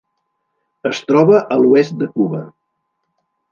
Es 0.91 1.01
troba 1.09 1.43
a 1.57 1.59
l'oest 1.65 1.95
de 2.01 2.09
Cuba. 2.17 2.43